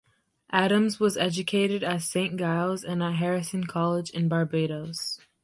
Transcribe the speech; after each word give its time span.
Adams 0.51 0.99
was 0.99 1.15
educated 1.15 1.83
at 1.83 2.01
Saint 2.01 2.39
Giles 2.39 2.83
and 2.83 3.03
at 3.03 3.17
Harrison 3.17 3.65
College 3.65 4.09
in 4.09 4.27
Barbados. 4.27 5.19